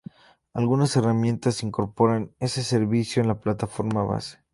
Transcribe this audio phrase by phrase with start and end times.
[0.55, 4.39] Algunas herramientas incorporan este servicio en la plataforma base.